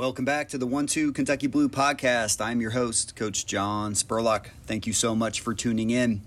[0.00, 2.40] Welcome back to the One Two Kentucky Blue podcast.
[2.40, 4.46] I'm your host, Coach John Spurlock.
[4.64, 6.22] Thank you so much for tuning in.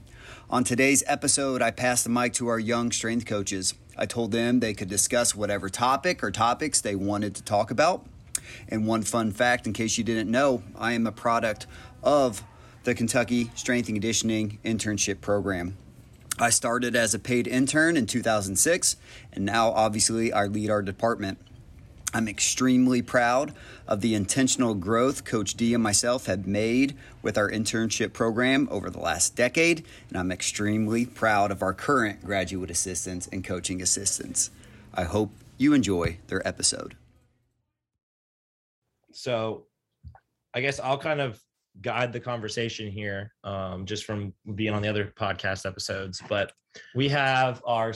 [0.47, 3.73] On today's episode, I passed the mic to our young strength coaches.
[3.97, 8.05] I told them they could discuss whatever topic or topics they wanted to talk about.
[8.69, 11.65] And one fun fact, in case you didn't know, I am a product
[12.03, 12.43] of
[12.83, 15.77] the Kentucky Strength and Conditioning Internship Program.
[16.37, 18.97] I started as a paid intern in 2006,
[19.31, 21.39] and now obviously I lead our department.
[22.13, 23.53] I'm extremely proud
[23.87, 28.89] of the intentional growth Coach D and myself have made with our internship program over
[28.91, 34.51] the last decade, and I'm extremely proud of our current graduate assistants and coaching assistants.
[34.93, 36.95] I hope you enjoy their episode.
[39.11, 39.65] So,
[40.53, 41.41] I guess I'll kind of
[41.81, 46.51] guide the conversation here um, just from being on the other podcast episodes, but
[46.93, 47.91] we have our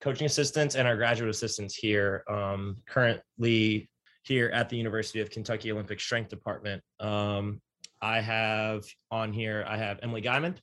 [0.00, 3.90] coaching assistants and our graduate assistants here um, currently
[4.22, 6.82] here at the University of Kentucky Olympic Strength Department.
[6.98, 7.60] Um,
[8.02, 10.56] I have on here, I have Emily Guyman,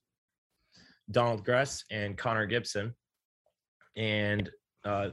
[1.12, 2.96] Donald Gress, and Connor Gibson,
[3.96, 4.50] and
[4.84, 5.10] uh,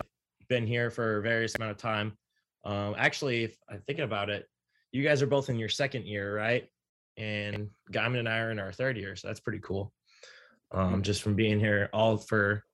[0.48, 2.16] been here for a various amount of time.
[2.64, 4.46] Um, actually, if I'm thinking about it,
[4.92, 6.66] you guys are both in your second year, right?
[7.16, 9.92] And Guyman and I are in our third year, so that's pretty cool.
[10.72, 12.64] Um, just from being here all for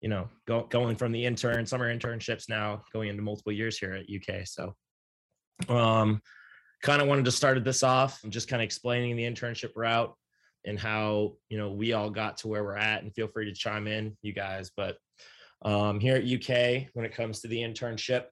[0.00, 3.92] you know, go, going from the intern summer internships now going into multiple years here
[3.94, 4.46] at UK.
[4.46, 4.74] So,
[5.68, 6.20] um,
[6.82, 10.14] kind of wanted to start this off and just kind of explaining the internship route
[10.64, 13.02] and how you know we all got to where we're at.
[13.02, 14.70] And feel free to chime in, you guys.
[14.76, 14.96] But
[15.62, 18.24] um, here at UK, when it comes to the internship,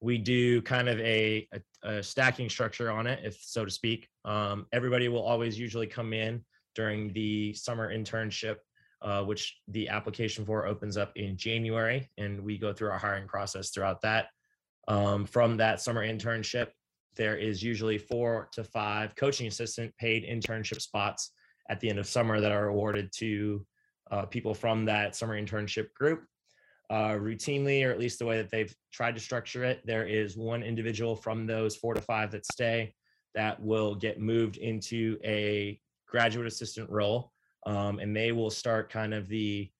[0.00, 4.08] we do kind of a, a, a stacking structure on it, if so to speak.
[4.24, 8.56] Um, everybody will always usually come in during the summer internship
[9.02, 13.26] uh, which the application for opens up in January, and we go through our hiring
[13.26, 14.28] process throughout that.
[14.88, 16.68] Um, from that summer internship,
[17.16, 21.32] there is usually four to five coaching assistant paid internship spots
[21.68, 23.64] at the end of summer that are awarded to
[24.10, 26.24] uh, people from that summer internship group.
[26.90, 30.36] Uh, routinely, or at least the way that they've tried to structure it, there is
[30.36, 32.94] one individual from those four to five that stay
[33.34, 37.31] that will get moved into a graduate assistant role
[37.66, 39.70] um, and they will start kind of the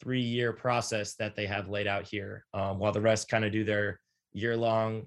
[0.00, 3.52] three year process that they have laid out here um, while the rest kind of
[3.52, 4.00] do their
[4.32, 5.06] year long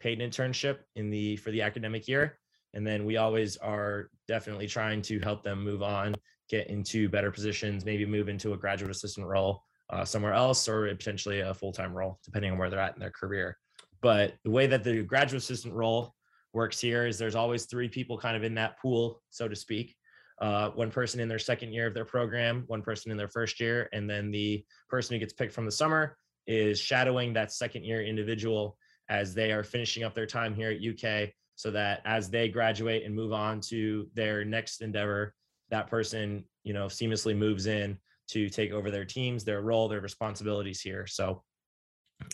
[0.00, 2.38] paid internship in the for the academic year.
[2.74, 6.14] And then we always are definitely trying to help them move on
[6.48, 10.86] get into better positions maybe move into a graduate assistant role uh, somewhere else or
[10.94, 13.56] potentially a full-time role depending on where they're at in their career.
[14.00, 16.14] But the way that the graduate assistant role
[16.52, 19.94] works here is there's always three people kind of in that pool so to speak
[20.42, 23.60] uh, one person in their second year of their program, one person in their first
[23.60, 27.84] year, and then the person who gets picked from the summer is shadowing that second
[27.84, 28.76] year individual
[29.08, 33.04] as they are finishing up their time here at UK so that as they graduate
[33.04, 35.32] and move on to their next endeavor,
[35.70, 37.96] that person, you know, seamlessly moves in
[38.28, 41.06] to take over their teams, their role, their responsibilities here.
[41.06, 41.44] So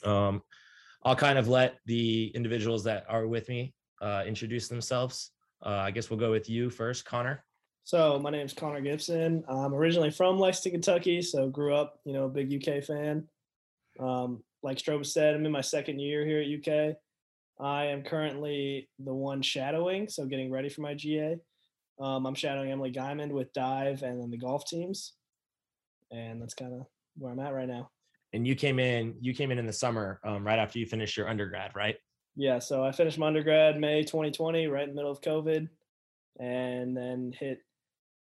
[0.03, 0.41] um,
[1.03, 5.31] I'll kind of let the individuals that are with me uh, introduce themselves.
[5.65, 7.45] Uh, I guess we'll go with you first, Connor.
[7.88, 9.43] So my name is Connor Gibson.
[9.49, 13.26] I'm originally from Lexington, Kentucky, so grew up, you know, a big UK fan.
[13.99, 16.97] Um, like Strobe said, I'm in my second year here at UK.
[17.59, 21.38] I am currently the one shadowing, so getting ready for my GA.
[21.98, 25.15] Um, I'm shadowing Emily Guyman with dive and then the golf teams,
[26.10, 27.88] and that's kind of where I'm at right now.
[28.34, 31.16] And you came in, you came in in the summer, um, right after you finished
[31.16, 31.97] your undergrad, right?
[32.37, 32.59] Yeah.
[32.59, 35.71] So I finished my undergrad May 2020, right in the middle of COVID,
[36.38, 37.62] and then hit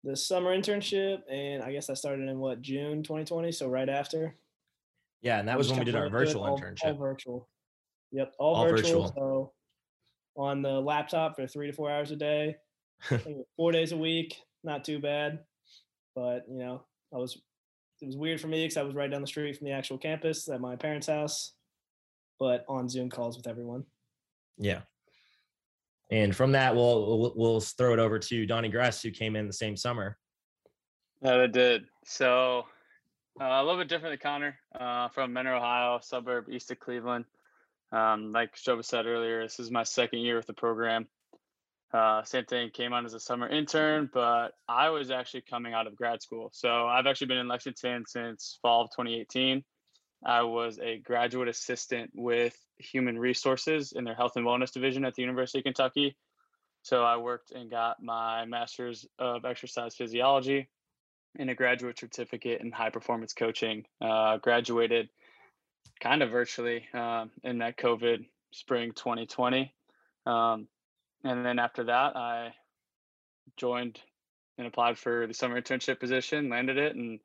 [0.04, 4.36] the summer internship, and I guess I started in what June 2020, so right after.
[5.22, 6.86] Yeah, and that was when we did our virtual all, internship.
[6.86, 7.50] All virtual.
[8.12, 9.54] Yep, all, all virtual, virtual.
[10.36, 12.56] So on the laptop for three to four hours a day,
[13.58, 14.38] four days a week.
[14.64, 15.40] Not too bad,
[16.16, 16.84] but you know,
[17.14, 17.42] I was
[18.02, 19.98] it was weird for me because I was right down the street from the actual
[19.98, 21.54] campus at my parents' house,
[22.40, 23.84] but on Zoom calls with everyone.
[24.58, 24.82] Yeah,
[26.12, 29.54] and from that, we'll we'll, throw it over to Donnie Gress, who came in the
[29.54, 30.18] same summer.
[31.22, 31.86] Yeah, it did.
[32.06, 32.66] So
[33.40, 37.26] uh, a little bit different than Connor uh, from Mentor, Ohio, suburb east of Cleveland.
[37.92, 41.08] Um, like Stroba said earlier, this is my second year with the program.
[41.92, 45.88] Uh, same thing, came on as a summer intern, but I was actually coming out
[45.88, 46.50] of grad school.
[46.54, 49.64] So I've actually been in Lexington since fall of 2018.
[50.24, 55.16] I was a graduate assistant with human resources in their health and wellness division at
[55.16, 56.16] the University of Kentucky.
[56.82, 60.70] So I worked and got my master's of exercise physiology
[61.38, 63.86] and a graduate certificate in high performance coaching.
[64.02, 65.10] Uh, graduated
[66.00, 69.74] kind of virtually um, in that COVID spring 2020.
[70.26, 70.68] Um,
[71.24, 72.54] and then after that, I
[73.58, 74.00] joined
[74.58, 77.20] and applied for the summer internship position, landed it, and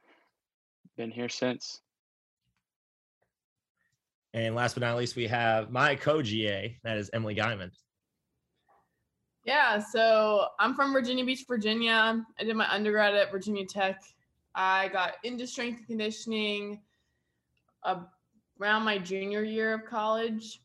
[0.97, 1.81] been here since.
[4.35, 7.71] And last but not least, we have my co-GA, that is Emily Guyman.
[9.45, 12.25] Yeah, so I'm from Virginia Beach, Virginia.
[12.41, 14.03] I did my undergrad at Virginia Tech.
[14.57, 16.81] I got into strength and conditioning
[17.85, 20.63] around my junior year of college.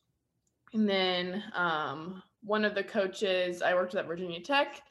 [0.74, 4.82] And then um, one of the coaches I worked with at Virginia Tech,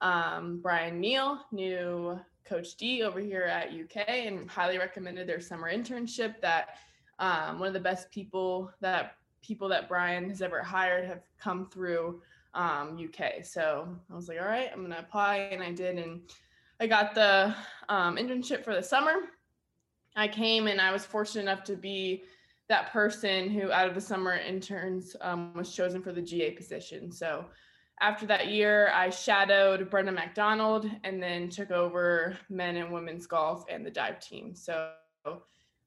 [0.00, 5.72] um, Brian Neal, knew Coach D over here at UK and highly recommended their summer
[5.72, 6.40] internship.
[6.40, 6.78] That
[7.18, 11.66] um, one of the best people that people that Brian has ever hired have come
[11.66, 12.20] through
[12.54, 13.44] um, UK.
[13.44, 16.20] So I was like, all right, I'm gonna apply, and I did, and
[16.80, 17.54] I got the
[17.88, 19.14] um, internship for the summer.
[20.16, 22.24] I came and I was fortunate enough to be
[22.68, 27.10] that person who, out of the summer interns, um, was chosen for the GA position.
[27.12, 27.46] So
[28.00, 33.64] after that year, I shadowed Brenna McDonald and then took over men and women's golf
[33.68, 34.54] and the dive team.
[34.54, 34.90] So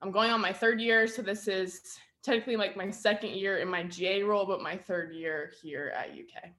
[0.01, 1.07] I'm going on my third year.
[1.07, 1.81] So this is
[2.23, 6.09] technically like my second year in my GA role, but my third year here at
[6.11, 6.51] UK.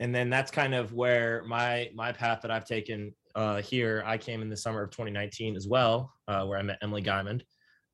[0.00, 4.02] And then that's kind of where my my path that I've taken uh, here.
[4.06, 7.42] I came in the summer of 2019 as well, uh, where I met Emily Guyman.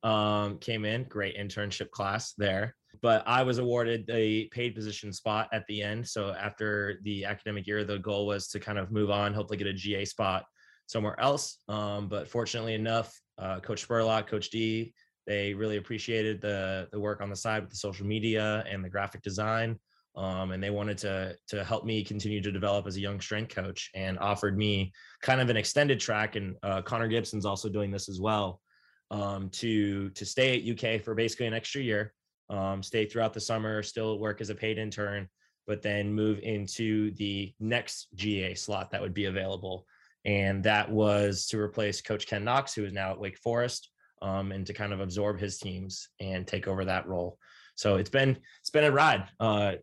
[0.03, 2.75] Um, came in, great internship class there.
[3.01, 6.07] But I was awarded a paid position spot at the end.
[6.07, 9.67] So after the academic year, the goal was to kind of move on, hopefully get
[9.67, 10.45] a GA spot
[10.87, 11.59] somewhere else.
[11.69, 14.93] Um, but fortunately enough, uh, Coach Spurlock, Coach D,
[15.25, 18.89] they really appreciated the the work on the side with the social media and the
[18.89, 19.79] graphic design.
[20.15, 23.55] Um, and they wanted to to help me continue to develop as a young strength
[23.55, 24.91] coach and offered me
[25.21, 28.61] kind of an extended track and uh, connor gibson's also doing this as well
[29.09, 32.13] um, to to stay at uk for basically an extra year
[32.51, 35.27] um, stay throughout the summer still work as a paid intern
[35.65, 39.87] but then move into the next ga slot that would be available
[40.25, 43.89] and that was to replace coach ken knox who is now at wake forest
[44.21, 47.37] um, and to kind of absorb his teams and take over that role
[47.75, 49.73] so it's been it's been a ride uh,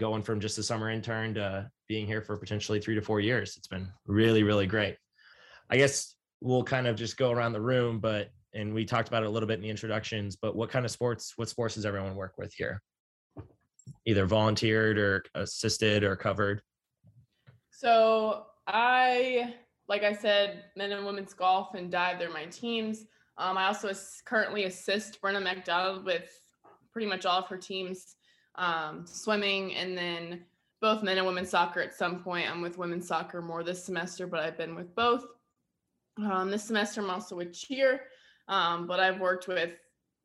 [0.00, 3.56] going from just a summer intern to being here for potentially three to four years.
[3.56, 4.96] It's been really, really great.
[5.68, 9.22] I guess we'll kind of just go around the room, but and we talked about
[9.22, 11.86] it a little bit in the introductions, but what kind of sports, what sports does
[11.86, 12.82] everyone work with here?
[14.06, 16.60] Either volunteered or assisted or covered?
[17.70, 19.54] So I,
[19.90, 23.06] like I said, men and women's golf and dive, they're my teams.
[23.36, 23.92] Um, I also
[24.24, 26.30] currently assist Brenna McDonald with
[26.92, 28.14] pretty much all of her teams
[28.54, 30.44] um, swimming, and then
[30.80, 32.48] both men and women's soccer at some point.
[32.48, 35.24] I'm with women's soccer more this semester, but I've been with both.
[36.18, 38.02] Um, this semester, I'm also with cheer,
[38.46, 39.70] um, but I've worked with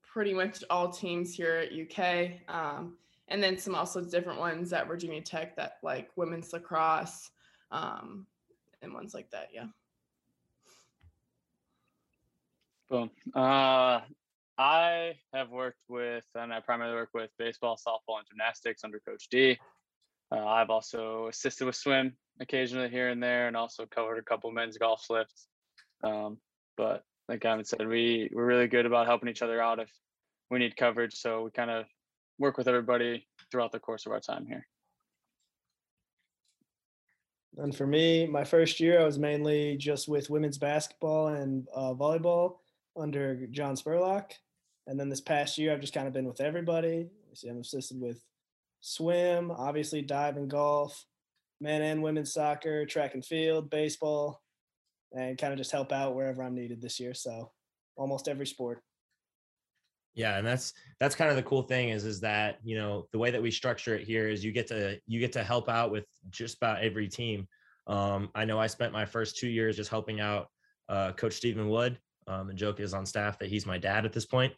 [0.04, 2.98] pretty much all teams here at UK, um,
[3.30, 7.32] and then some also different ones at Virginia Tech that like women's lacrosse
[7.72, 8.28] um,
[8.86, 9.50] and ones like that.
[9.54, 9.66] Yeah.
[12.90, 13.10] Boom.
[13.36, 14.02] Uh,
[14.58, 19.28] I have worked with, and I primarily work with baseball, softball, and gymnastics under Coach
[19.30, 19.58] D.
[20.32, 24.52] Uh, I've also assisted with swim occasionally here and there, and also covered a couple
[24.52, 25.48] men's golf lifts.
[26.04, 26.38] Um,
[26.78, 29.90] but like Gavin said, we we're really good about helping each other out if
[30.50, 31.16] we need coverage.
[31.16, 31.86] So we kind of
[32.38, 34.68] work with everybody throughout the course of our time here.
[37.58, 41.94] And for me, my first year, I was mainly just with women's basketball and uh,
[41.94, 42.58] volleyball
[42.98, 44.32] under John Spurlock.
[44.88, 47.08] And then this past year, I've just kind of been with everybody.
[47.34, 48.22] See, I'm assisted with
[48.82, 51.06] swim, obviously dive and golf,
[51.60, 54.42] men and women's soccer, track and field, baseball,
[55.12, 57.14] and kind of just help out wherever I'm needed this year.
[57.14, 57.52] So
[57.96, 58.82] almost every sport.
[60.16, 63.20] Yeah, and that's that's kind of the cool thing is is that you know the
[63.20, 65.92] way that we structure it here is you get to you get to help out
[65.92, 67.48] with just about every team.
[67.88, 70.48] Um, I know I spent my first two years just helping out
[70.90, 72.00] uh, Coach Stephen Wood.
[72.28, 74.54] Um, the joke is on staff that he's my dad at this point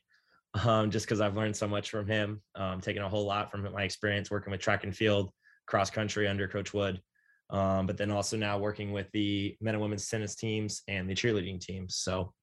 [0.65, 3.69] um, just because I've learned so much from him, um, taking a whole lot from
[3.71, 5.31] my experience working with track and field,
[5.65, 7.01] cross country under Coach Wood,
[7.49, 11.15] um, but then also now working with the men and women's tennis teams and the
[11.15, 11.95] cheerleading teams.
[11.95, 12.33] So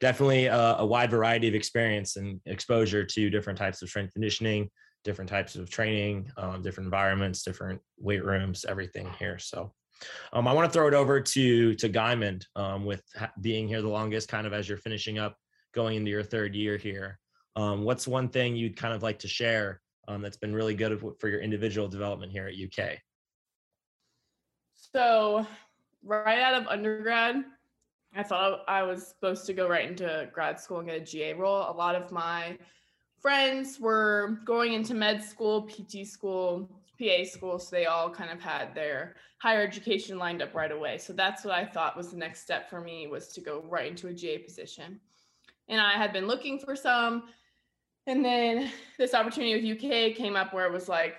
[0.00, 4.68] definitely a, a wide variety of experience and exposure to different types of strength conditioning,
[5.04, 9.38] different types of training, um, different environments, different weight rooms, everything here.
[9.38, 9.72] So.
[10.32, 13.82] Um, I want to throw it over to to Guyman um, with ha- being here
[13.82, 15.36] the longest, kind of as you're finishing up,
[15.74, 17.18] going into your third year here.
[17.56, 20.98] Um, what's one thing you'd kind of like to share um, that's been really good
[21.18, 22.98] for your individual development here at UK?
[24.74, 25.46] So,
[26.02, 27.44] right out of undergrad,
[28.14, 31.34] I thought I was supposed to go right into grad school and get a GA
[31.34, 31.70] role.
[31.70, 32.58] A lot of my
[33.20, 38.40] friends were going into med school, PT school, PA school, so they all kind of
[38.40, 40.98] had their higher education lined up right away.
[40.98, 43.90] So that's what I thought was the next step for me was to go right
[43.90, 45.00] into a GA position.
[45.68, 47.24] And I had been looking for some.
[48.06, 51.14] And then this opportunity with UK came up where it was like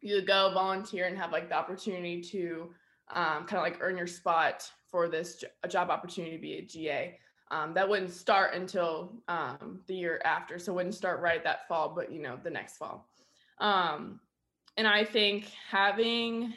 [0.00, 2.70] you go volunteer and have like the opportunity to
[3.12, 7.18] um, kind of like earn your spot for this job opportunity to be a GA.
[7.50, 11.92] Um, that wouldn't start until um, the year after, so wouldn't start right that fall,
[11.94, 13.08] but you know the next fall.
[13.58, 14.20] Um,
[14.76, 16.54] and I think having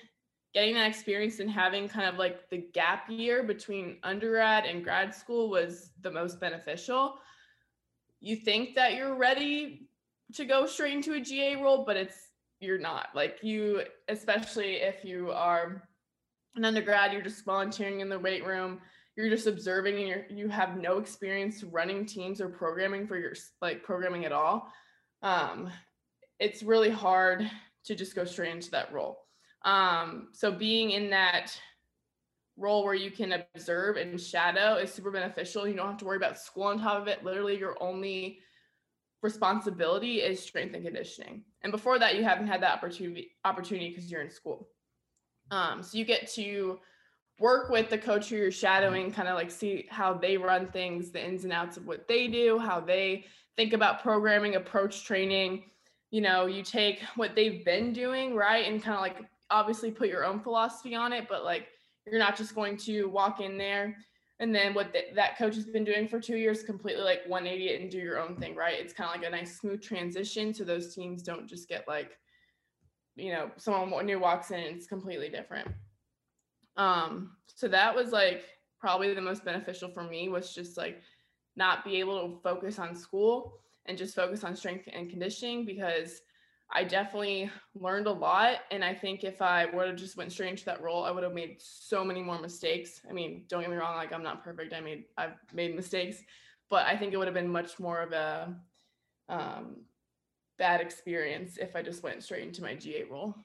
[0.53, 5.13] getting that experience and having kind of like the gap year between undergrad and grad
[5.13, 7.19] school was the most beneficial.
[8.21, 9.89] You think that you're ready
[10.33, 13.09] to go straight into a GA role, but it's you're not.
[13.13, 15.89] Like you, especially if you are
[16.55, 18.79] an undergrad, you're just volunteering in the weight room,
[19.15, 23.33] you're just observing and you're you have no experience running teams or programming for your
[23.61, 24.71] like programming at all.
[25.21, 25.69] Um,
[26.39, 27.49] it's really hard
[27.85, 29.19] to just go straight into that role.
[29.63, 31.57] Um, so being in that
[32.57, 35.67] role where you can observe and shadow is super beneficial.
[35.67, 37.23] You don't have to worry about school on top of it.
[37.23, 38.39] Literally, your only
[39.21, 41.43] responsibility is strength and conditioning.
[41.63, 44.69] And before that, you haven't had that opportunity opportunity because you're in school.
[45.51, 46.79] Um, so you get to
[47.39, 51.11] work with the coach who you're shadowing, kind of like see how they run things,
[51.11, 53.25] the ins and outs of what they do, how they
[53.55, 55.63] think about programming, approach training,
[56.15, 59.17] you know you take what they've been doing right and kind of like
[59.49, 61.67] obviously put your own philosophy on it but like
[62.05, 63.97] you're not just going to walk in there
[64.39, 67.81] and then what that coach has been doing for two years completely like 180 it
[67.81, 68.79] and do your own thing right?
[68.79, 72.17] It's kind of like a nice smooth transition so those teams don't just get like
[73.15, 75.67] you know someone new walks in it's completely different
[76.77, 78.43] um so that was like
[78.79, 81.01] probably the most beneficial for me was just like
[81.55, 86.21] not be able to focus on school and just focus on strength and conditioning because
[86.71, 88.57] I definitely learned a lot.
[88.71, 91.23] And I think if I would have just went straight into that role, I would
[91.23, 93.01] have made so many more mistakes.
[93.07, 94.73] I mean, don't get me wrong, like I'm not perfect.
[94.73, 96.17] I made I've made mistakes,
[96.69, 98.55] but I think it would have been much more of a
[99.29, 99.77] um,
[100.57, 103.35] bad experience if I just went straight into my GA role.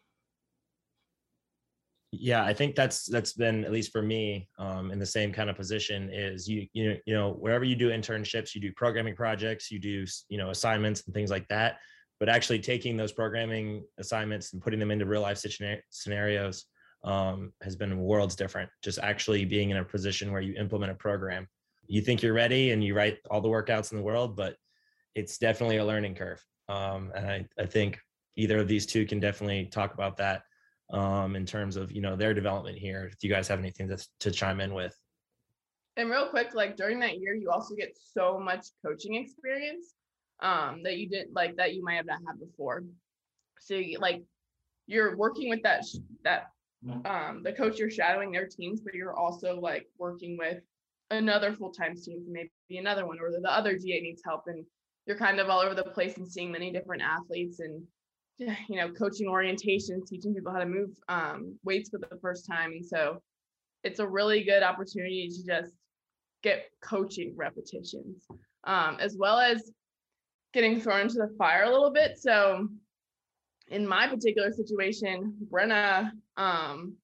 [2.12, 5.49] Yeah i think that's that's been at least for me um, in the same kind
[5.49, 9.14] of position is you you know, you know wherever you do internships you do programming
[9.14, 11.79] projects you do you know assignments and things like that.
[12.19, 15.40] But actually taking those programming assignments and putting them into real life
[15.90, 16.67] scenarios
[17.02, 18.69] um, has been worlds different.
[18.83, 21.49] Just actually being in a position where you implement a program.
[21.87, 24.57] You think you're ready and you write all the workouts in the world but
[25.14, 27.99] it's definitely a learning curve um, and I, I think
[28.37, 30.43] either of these two can definitely talk about that
[30.93, 33.11] um, in terms of you know their development here.
[33.12, 34.95] If you guys have anything to, to chime in with.
[35.97, 39.95] And real quick, like during that year, you also get so much coaching experience
[40.41, 42.85] um, that you didn't like that you might have not had before.
[43.59, 44.23] So you, like
[44.87, 45.85] you're working with that
[46.25, 46.50] that
[47.05, 50.62] um, the coach you're shadowing their teams, but you're also like working with
[51.11, 54.65] another full time team, maybe another one, or the other GA needs help, and
[55.07, 57.83] you're kind of all over the place and seeing many different athletes and
[58.69, 62.73] you know, coaching orientations teaching people how to move um, weights for the first time.
[62.73, 63.23] And so
[63.85, 65.75] it's a really good opportunity to just
[66.42, 68.26] get coaching repetitions,
[68.64, 69.71] um, as well as
[70.54, 72.19] getting thrown into the fire a little bit.
[72.19, 72.69] So
[73.69, 76.95] in my particular situation, Brenna um,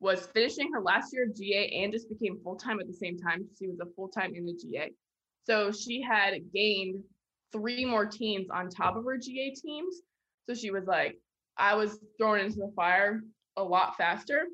[0.00, 3.18] was finishing her last year of GA and just became full time at the same
[3.18, 3.46] time.
[3.58, 4.92] She was a full time in the GA.
[5.44, 7.02] So she had gained
[7.56, 10.02] three more teams on top of her GA teams.
[10.48, 11.18] So she was like,
[11.56, 13.22] I was thrown into the fire
[13.56, 14.44] a lot faster.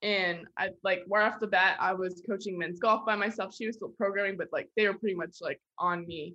[0.00, 3.54] And I like right off the bat, I was coaching men's golf by myself.
[3.54, 6.34] She was still programming, but like they were pretty much like on me.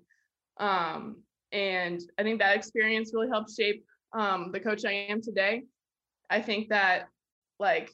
[0.60, 5.64] Um, and I think that experience really helped shape um, the coach I am today.
[6.30, 7.08] I think that
[7.60, 7.92] like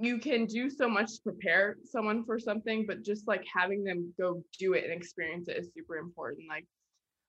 [0.00, 4.12] you can do so much to prepare someone for something, but just like having them
[4.18, 6.48] go do it and experience it is super important.
[6.48, 6.66] Like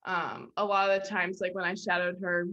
[0.06, 2.48] um, a lot of the times, like when I shadowed her,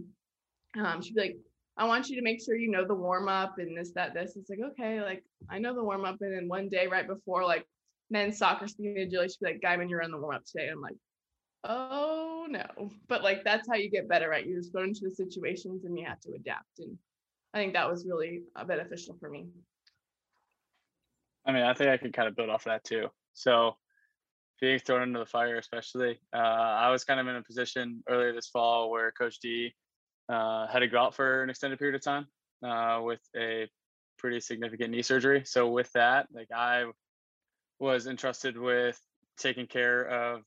[0.77, 1.37] um, she'd be like,
[1.77, 4.35] I want you to make sure you know the warm up and this, that, this.
[4.35, 6.17] It's like, okay, like I know the warm up.
[6.21, 7.65] And then one day right before like
[8.09, 10.69] men's soccer speaking to Julie, she'd be like, Guyman, you're on the warm up today.
[10.69, 10.97] I'm like,
[11.63, 12.91] oh no.
[13.07, 14.45] But like that's how you get better, right?
[14.45, 16.79] You just go into the situations and you have to adapt.
[16.79, 16.97] And
[17.53, 19.45] I think that was really uh, beneficial for me.
[21.45, 23.07] I mean, I think I could kind of build off of that too.
[23.33, 23.77] So
[24.59, 28.33] being thrown into the fire, especially, uh, I was kind of in a position earlier
[28.33, 29.73] this fall where Coach D
[30.29, 32.27] uh, had to go out for an extended period of time
[32.65, 33.67] uh, with a
[34.17, 35.43] pretty significant knee surgery.
[35.45, 36.85] So with that, like I
[37.79, 38.99] was entrusted with
[39.37, 40.41] taking care of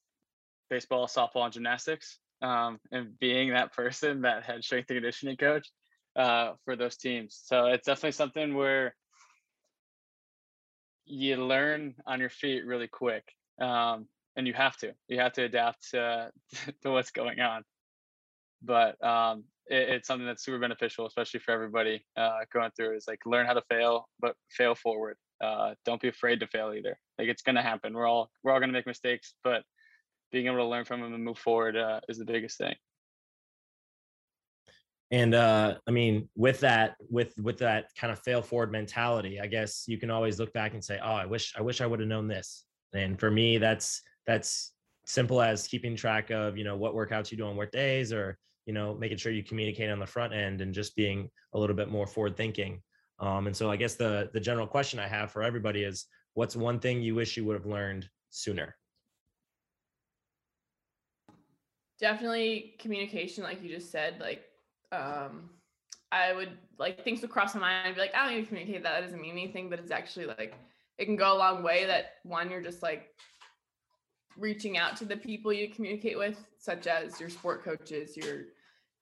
[0.69, 2.19] baseball, softball, and gymnastics.
[2.43, 5.69] um, and being that person, that head strength and conditioning coach
[6.17, 7.41] uh, for those teams.
[7.45, 8.95] So it's definitely something where
[11.05, 13.25] you learn on your feet really quick,
[13.61, 14.93] um, and you have to.
[15.09, 16.31] You have to adapt to,
[16.83, 17.63] to what's going on.
[18.63, 22.97] But um, it, it's something that's super beneficial, especially for everybody uh, going through.
[22.97, 25.17] Is like learn how to fail, but fail forward.
[25.43, 26.99] Uh, don't be afraid to fail either.
[27.19, 27.95] Like it's gonna happen.
[27.95, 29.63] We're all we're all gonna make mistakes, but
[30.33, 32.75] being able to learn from them and move forward uh, is the biggest thing.
[35.13, 39.47] And uh, I mean, with that, with with that kind of fail forward mentality, I
[39.47, 41.99] guess you can always look back and say, "Oh, I wish, I wish I would
[41.99, 44.73] have known this." And for me, that's that's
[45.07, 48.39] simple as keeping track of you know what workouts you do on what days, or
[48.67, 51.77] you know making sure you communicate on the front end, and just being a little
[51.77, 52.81] bit more forward thinking.
[53.19, 56.57] Um, and so, I guess the the general question I have for everybody is, what's
[56.57, 58.77] one thing you wish you would have learned sooner?
[61.99, 64.15] Definitely communication, like you just said.
[64.21, 64.45] Like,
[64.91, 65.51] um,
[66.13, 68.83] I would like things would cross my mind and be like, I don't even communicate
[68.83, 68.93] that.
[68.93, 70.55] That doesn't mean anything, but it's actually like
[71.01, 71.87] it can go a long way.
[71.87, 73.09] That one, you're just like
[74.37, 78.43] reaching out to the people you communicate with, such as your sport coaches, your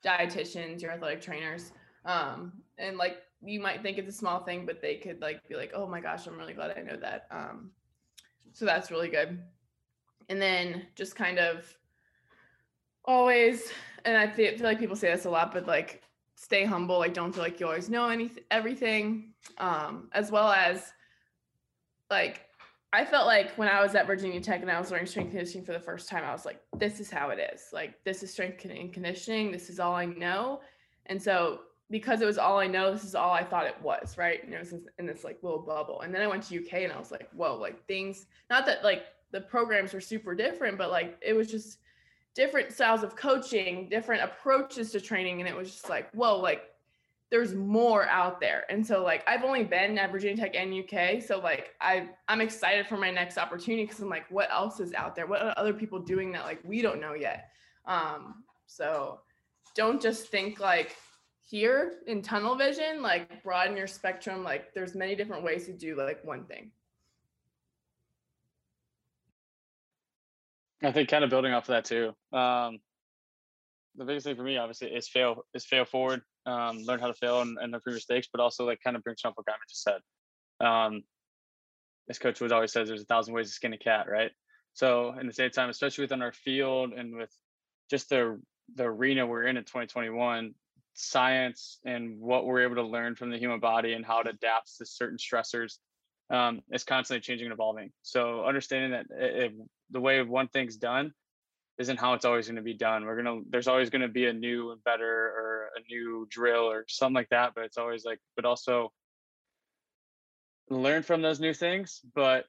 [0.04, 1.72] dietitians, your athletic trainers.
[2.04, 5.56] Um, and like you might think it's a small thing, but they could like be
[5.56, 7.26] like, oh my gosh, I'm really glad I know that.
[7.32, 7.72] Um,
[8.52, 9.42] so that's really good.
[10.28, 11.76] And then just kind of
[13.04, 13.72] always
[14.04, 16.02] and i feel, like people say this a lot but like
[16.34, 20.92] stay humble like don't feel like you always know anything everything um as well as
[22.10, 22.46] like
[22.92, 25.64] i felt like when i was at virginia tech and i was learning strength conditioning
[25.64, 27.66] for the first time i was like this is how it is.
[27.72, 29.50] Like this is strength and conditioning.
[29.50, 30.60] This is all i know.
[31.06, 34.16] And so because it was all i know this is all i thought it was
[34.18, 34.42] right?
[34.44, 36.02] And it was in this like little bubble.
[36.02, 38.84] And then i went to uk and i was like whoa like things not that
[38.84, 41.78] like the programs were super different but like it was just
[42.34, 45.40] different styles of coaching, different approaches to training.
[45.40, 46.70] And it was just like, whoa, like
[47.30, 48.64] there's more out there.
[48.70, 51.22] And so like I've only been at Virginia Tech and UK.
[51.22, 54.94] So like I I'm excited for my next opportunity because I'm like, what else is
[54.94, 55.26] out there?
[55.26, 57.50] What are other people doing that like we don't know yet?
[57.86, 59.20] Um, so
[59.74, 60.96] don't just think like
[61.42, 64.42] here in tunnel vision, like broaden your spectrum.
[64.42, 66.70] Like there's many different ways to do like one thing.
[70.82, 72.14] I think kind of building off of that too.
[72.32, 72.78] Um,
[73.96, 77.14] the biggest thing for me, obviously, is fail is fail forward, um, learn how to
[77.14, 79.82] fail and, and from mistakes, but also like kind of bring up what Guyman just
[79.82, 80.00] said.
[80.60, 81.02] Um,
[82.08, 84.30] as Coach Woods always says, there's a thousand ways to skin a cat, right?
[84.72, 87.30] So in the same time, especially within our field and with
[87.90, 88.40] just the
[88.74, 90.54] the arena we're in in 2021,
[90.94, 94.78] science and what we're able to learn from the human body and how it adapts
[94.78, 95.78] to certain stressors
[96.30, 97.90] um, is constantly changing and evolving.
[98.02, 99.52] So understanding that
[99.90, 101.12] the way one thing's done
[101.78, 103.04] isn't how it's always going to be done.
[103.04, 106.70] We're gonna there's always going to be a new and better or a new drill
[106.70, 107.52] or something like that.
[107.54, 108.92] But it's always like, but also
[110.70, 112.44] learn from those new things, but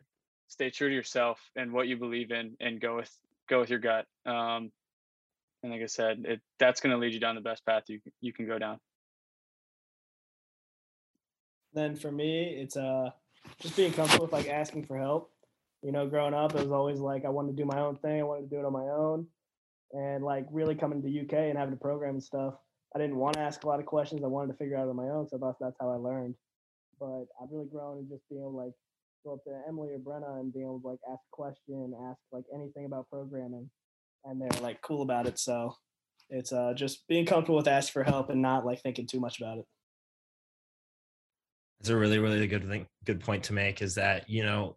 [0.47, 3.11] stay true to yourself and what you believe in, and go with
[3.47, 4.05] go with your gut.
[4.25, 4.71] Um,
[5.63, 7.99] and like I said, it that's going to lead you down the best path you
[8.21, 8.79] you can go down.
[11.73, 13.11] Then for me, it's uh
[13.59, 15.31] just being comfortable with like asking for help.
[15.81, 18.19] You know, growing up, it was always like I wanted to do my own thing.
[18.19, 19.27] I wanted to do it on my own,
[19.93, 22.55] and like really coming to UK and having a program and stuff.
[22.95, 24.23] I didn't want to ask a lot of questions.
[24.23, 26.35] I wanted to figure out on my own, so thought that's how I learned.
[26.99, 28.73] But I've really grown and just being like
[29.23, 32.19] go up to Emily or Brenna and being able to like ask a question, ask
[32.31, 33.69] like anything about programming,
[34.25, 35.37] and they're like cool about it.
[35.39, 35.75] So
[36.29, 39.39] it's uh just being comfortable with asking for help and not like thinking too much
[39.39, 39.65] about it.
[41.79, 44.75] It's a really, really good thing, good point to make is that, you know,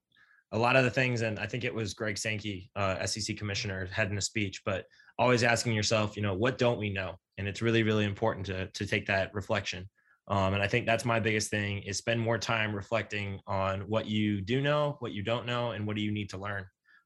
[0.52, 3.88] a lot of the things, and I think it was Greg Sankey, uh, SEC commissioner,
[3.90, 4.84] had in a speech, but
[5.18, 7.16] always asking yourself, you know, what don't we know?
[7.38, 9.88] And it's really, really important to, to take that reflection.
[10.28, 14.06] Um, and I think that's my biggest thing is spend more time reflecting on what
[14.06, 16.64] you do know, what you don't know, and what do you need to learn.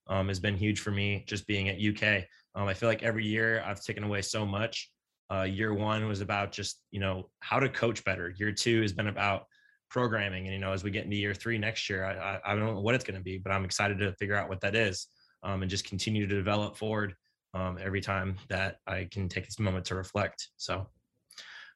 [0.08, 2.24] Um, has been huge for me just being at UK.
[2.54, 4.90] Um, I feel like every year I've taken away so much.
[5.32, 8.32] Uh, year one was about just you know how to coach better.
[8.38, 9.46] Year two has been about
[9.88, 10.44] programming.
[10.44, 12.74] And, you know, as we get into year three next year, I, I, I don't
[12.74, 15.08] know what it's going to be, but I'm excited to figure out what that is
[15.42, 17.14] um, and just continue to develop forward
[17.56, 20.48] um, every time that I can take this moment to reflect.
[20.56, 20.88] So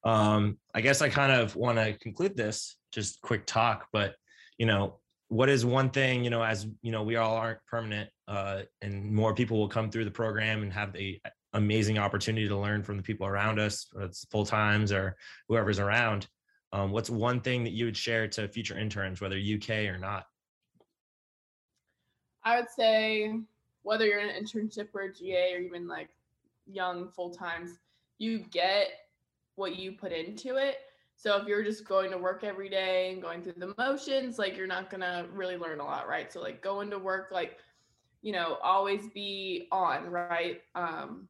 [0.05, 4.15] um, I guess I kind of want to conclude this just quick talk, but,
[4.59, 8.11] you know, what is one thing, you know, as, you know, we all aren't permanent
[8.27, 11.21] uh, and more people will come through the program and have the
[11.53, 13.87] amazing opportunity to learn from the people around us,
[14.31, 15.17] full times or
[15.49, 16.27] whoever's around
[16.73, 20.25] um, what's one thing that you would share to future interns, whether UK or not?
[22.45, 23.35] I would say
[23.83, 26.09] whether you're in an internship or a GA or even like
[26.67, 27.79] young full times,
[28.19, 28.89] you get
[29.57, 30.77] what you put into it.
[31.17, 34.57] So if you're just going to work every day and going through the motions, like
[34.57, 36.33] you're not gonna really learn a lot, right?
[36.33, 37.59] So like going to work, like
[38.23, 40.61] you know, always be on, right?
[40.75, 41.29] Um,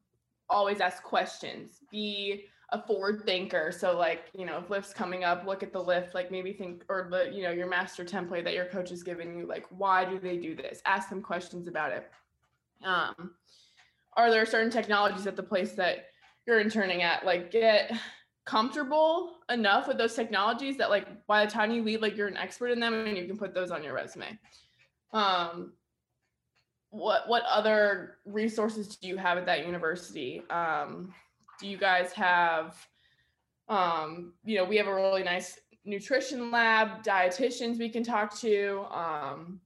[0.48, 1.80] always ask questions.
[1.90, 3.72] Be a forward thinker.
[3.72, 6.84] So like, you know, if lift's coming up, look at the lift, like maybe think
[6.88, 10.04] or the, you know, your master template that your coach is giving you, like, why
[10.04, 10.80] do they do this?
[10.86, 12.10] Ask them questions about it.
[12.84, 13.34] Um,
[14.16, 16.06] are there certain technologies at the place that
[16.46, 17.24] you're interning at?
[17.24, 17.92] Like get
[18.44, 22.36] comfortable enough with those technologies that like by the time you leave, like you're an
[22.36, 24.38] expert in them and you can put those on your resume.
[25.12, 25.72] Um,
[26.90, 30.42] what what other resources do you have at that university?
[30.50, 31.14] Um,
[31.60, 32.76] do you guys have
[33.68, 38.84] um, you know we have a really nice nutrition lab dietitians we can talk to
[38.90, 39.60] um,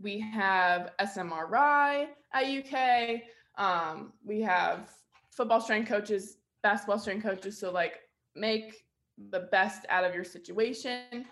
[0.00, 3.20] we have smri at uk
[3.56, 4.90] um, we have
[5.30, 8.00] football strength coaches basketball strength coaches so like
[8.34, 8.84] make
[9.30, 11.24] the best out of your situation.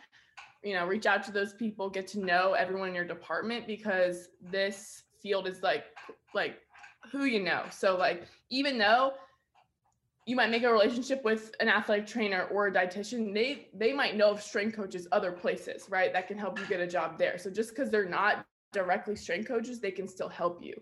[0.63, 4.29] You know reach out to those people get to know everyone in your department because
[4.41, 5.85] this field is like
[6.35, 6.59] like
[7.11, 7.65] who you know.
[7.71, 9.13] So like even though
[10.25, 14.17] you might make a relationship with an athletic trainer or a dietitian they they might
[14.17, 17.39] know of strength coaches other places right that can help you get a job there.
[17.39, 20.75] So just because they're not directly strength coaches they can still help you.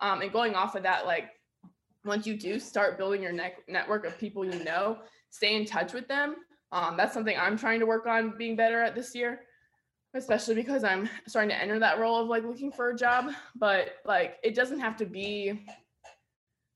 [0.00, 1.30] Um, and going off of that like
[2.04, 4.98] once you do start building your ne- network of people you know
[5.30, 6.36] stay in touch with them.
[6.70, 9.40] Um, that's something i'm trying to work on being better at this year
[10.14, 13.30] especially because i'm starting to enter that role of like looking for a job.
[13.56, 15.66] But like it doesn't have to be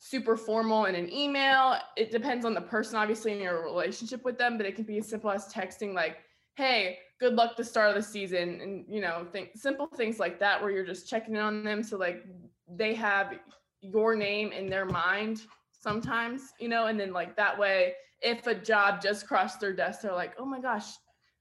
[0.05, 1.77] super formal in an email.
[1.97, 4.99] It depends on the person, obviously, in your relationship with them, but it can be
[4.99, 6.19] as simple as texting, like,
[6.57, 8.61] hey, good luck the start of the season.
[8.61, 11.83] And, you know, think simple things like that, where you're just checking in on them.
[11.83, 12.25] So, like,
[12.69, 13.35] they have
[13.81, 18.55] your name in their mind sometimes, you know, and then, like, that way, if a
[18.55, 20.87] job just crossed their desk, they're like, oh my gosh,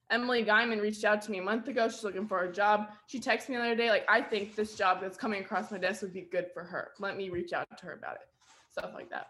[0.09, 1.87] Emily Guyman reached out to me a month ago.
[1.87, 2.87] She's looking for a job.
[3.07, 5.77] She texted me the other day, like, I think this job that's coming across my
[5.77, 6.91] desk would be good for her.
[6.99, 8.27] Let me reach out to her about it
[8.71, 9.27] stuff like that.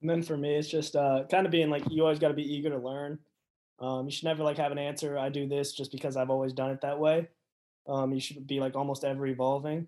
[0.00, 2.34] And then for me, it's just uh, kind of being like you always got to
[2.34, 3.18] be eager to learn.
[3.80, 5.18] Um, you should never like have an answer.
[5.18, 7.28] I do this just because I've always done it that way.
[7.86, 9.86] Um, you should be like almost ever evolving.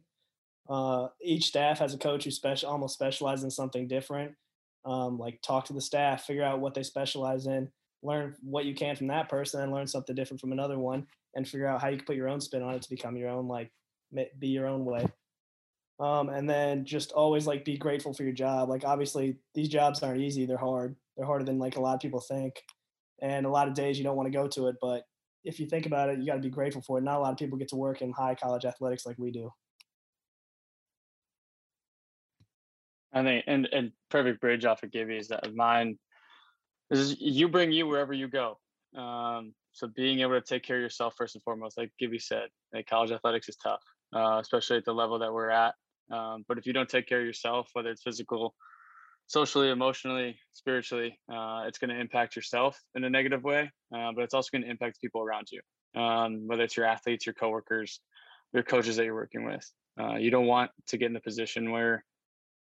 [0.68, 4.35] Uh, each staff has a coach who special almost specializes in something different.
[4.85, 7.68] Um, like talk to the staff, figure out what they specialize in,
[8.03, 11.46] learn what you can from that person, and learn something different from another one, and
[11.46, 13.48] figure out how you can put your own spin on it to become your own
[13.48, 13.70] like
[14.38, 15.07] be your own way
[16.00, 18.70] um, and then just always like be grateful for your job.
[18.70, 20.96] Like obviously these jobs aren't easy; they're hard.
[21.16, 22.62] They're harder than like a lot of people think,
[23.22, 24.76] and a lot of days you don't want to go to it.
[24.80, 25.04] But
[25.44, 27.02] if you think about it, you got to be grateful for it.
[27.02, 29.50] Not a lot of people get to work in high college athletics like we do.
[33.12, 35.98] I think, and and perfect bridge off of Gibby is that mine
[36.90, 38.59] is you bring you wherever you go.
[38.96, 42.48] Um, so being able to take care of yourself first and foremost, like Gibby said,
[42.72, 43.83] like college athletics is tough,
[44.14, 45.74] uh, especially at the level that we're at.
[46.11, 48.54] Um, but if you don't take care of yourself, whether it's physical,
[49.30, 53.70] socially, emotionally, spiritually, uh, it's going to impact yourself in a negative way.
[53.94, 55.60] Uh, but it's also going to impact people around you,
[56.00, 58.00] um, whether it's your athletes, your coworkers,
[58.52, 59.64] your coaches that you're working with.
[60.00, 62.04] Uh, you don't want to get in the position where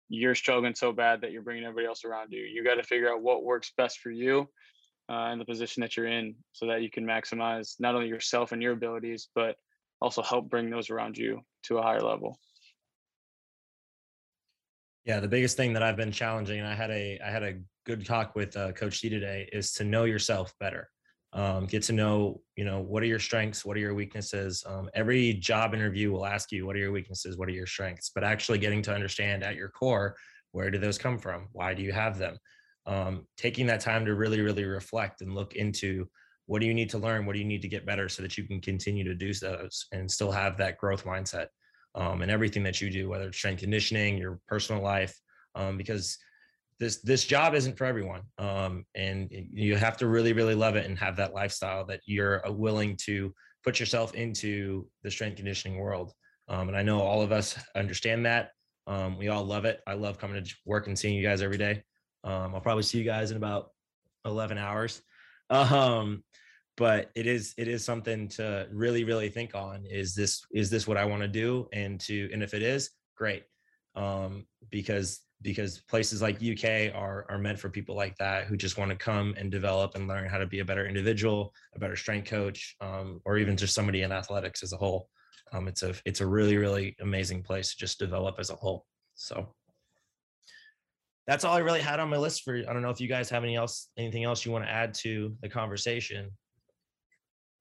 [0.08, 2.44] you're struggling so bad that you're bringing everybody else around you.
[2.44, 4.48] You got to figure out what works best for you
[5.12, 8.54] uh, in the position that you're in so that you can maximize not only yourself
[8.54, 9.58] and your abilities, but
[10.00, 12.40] also help bring those around you to a higher level.
[15.06, 17.60] Yeah, the biggest thing that I've been challenging, and I had a I had a
[17.86, 20.90] good talk with uh, Coach C today, is to know yourself better.
[21.32, 24.64] Um, get to know, you know, what are your strengths, what are your weaknesses.
[24.66, 28.10] Um, every job interview will ask you, what are your weaknesses, what are your strengths.
[28.10, 30.16] But actually, getting to understand at your core,
[30.54, 31.50] where do those come from?
[31.52, 32.38] Why do you have them?
[32.88, 36.08] Um, taking that time to really, really reflect and look into
[36.48, 38.40] what do you need to learn, what do you need to get better, so that
[38.40, 41.48] you can continue to do those and still have that growth mindset
[41.96, 45.18] um, and everything that you do, whether it's strength conditioning, your personal life,
[45.56, 46.18] um, because
[46.80, 50.86] this this job isn't for everyone, um, and you have to really really love it
[50.86, 55.80] and have that lifestyle that you're uh, willing to put yourself into the strength conditioning
[55.80, 56.12] world.
[56.48, 58.52] Um, and I know all of us understand that.
[58.88, 59.82] Um, we all love it.
[59.88, 61.82] I love coming to work and seeing you guys every day.
[62.24, 63.70] Um, I'll probably see you guys in about
[64.26, 65.02] 11 hours.
[66.78, 70.88] But it is it is something to really really think on is this is this
[70.88, 73.44] what i want to do and to and if it is great
[73.96, 78.78] um because because places like uk are are meant for people like that who just
[78.78, 81.96] want to come and develop and learn how to be a better individual a better
[81.96, 85.08] strength coach um, or even just somebody in athletics as a whole
[85.54, 88.86] um, it's a it's a really really amazing place to just develop as a whole
[89.16, 89.56] So
[91.26, 92.56] that's all I really had on my list for.
[92.56, 94.94] I don't know if you guys have any else, anything else you want to add
[94.96, 96.30] to the conversation.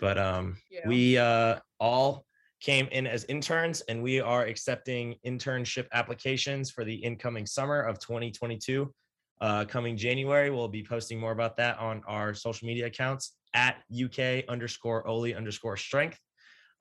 [0.05, 0.87] But um, Yeah.
[0.87, 2.27] we uh, all
[2.61, 7.99] came in as interns, and we are accepting internship applications for the incoming summer of
[8.01, 8.93] 2022.
[9.41, 13.77] Uh, coming January, we'll be posting more about that on our social media accounts at
[13.91, 16.21] UK underscore Oly underscore strength.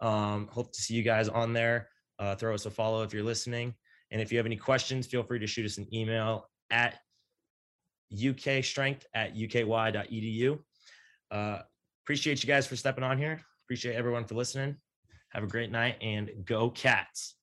[0.02, 1.88] Um, hope to see you guys on there.
[2.20, 3.74] Uh, throw us a follow if you're listening.
[4.12, 7.00] And if you have any questions, feel free to shoot us an email at
[8.14, 10.60] ukstrength at uky.edu.
[11.32, 11.60] Uh,
[12.04, 13.42] appreciate you guys for stepping on here.
[13.66, 14.76] Appreciate everyone for listening.
[15.30, 17.36] Have a great night and go cats.